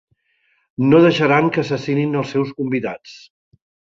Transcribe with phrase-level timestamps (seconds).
[0.93, 3.13] No deixaran que assassinin els seus convidats.